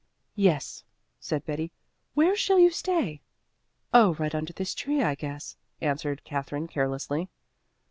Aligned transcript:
"Yes," 0.33 0.83
said 1.19 1.45
Betty. 1.45 1.71
"Where 2.15 2.35
shall 2.35 2.57
you 2.57 2.71
stay?" 2.71 3.21
"Oh, 3.93 4.15
right 4.15 4.33
under 4.33 4.51
this 4.51 4.73
tree, 4.73 5.03
I 5.03 5.13
guess," 5.13 5.57
answered 5.79 6.23
Katherine 6.23 6.67
carelessly. 6.67 7.29